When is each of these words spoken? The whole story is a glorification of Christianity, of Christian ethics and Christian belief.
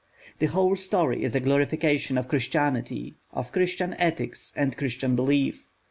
The 0.39 0.47
whole 0.47 0.75
story 0.77 1.23
is 1.23 1.35
a 1.35 1.39
glorification 1.39 2.17
of 2.17 2.27
Christianity, 2.27 3.13
of 3.33 3.51
Christian 3.51 3.93
ethics 3.99 4.51
and 4.57 4.75
Christian 4.75 5.15
belief. 5.15 5.69